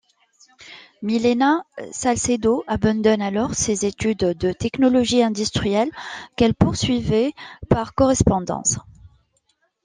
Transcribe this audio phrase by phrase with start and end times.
[1.03, 5.91] Milena Salcedo abandonne alors ses études de technologie industrielle
[6.35, 7.33] qu'elle poursuivait
[7.69, 8.79] par correspondance.